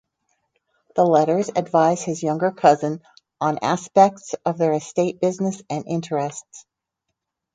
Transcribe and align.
The 0.95 1.05
letters 1.05 1.51
advise 1.55 2.01
his 2.01 2.23
younger 2.23 2.49
cousin 2.49 3.03
on 3.39 3.59
aspects 3.61 4.33
of 4.43 4.57
their 4.57 4.73
estate 4.73 5.21
business 5.21 5.61
and 5.69 5.85
interests. 5.87 6.65